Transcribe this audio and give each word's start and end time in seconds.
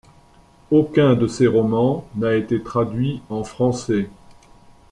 Aucun 0.71 1.13
de 1.13 1.27
ses 1.27 1.45
romans 1.45 2.07
n'a 2.15 2.33
été 2.33 2.63
traduit 2.63 3.21
en 3.29 3.43
français. 3.43 4.09